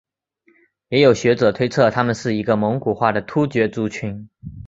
[0.89, 4.27] 也有学者推测他们是一个蒙古化的突厥族群。